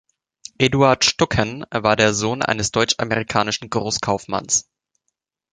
[0.57, 4.67] Eduard Stucken war der Sohn eines deutsch-amerikanischen Großkaufmanns.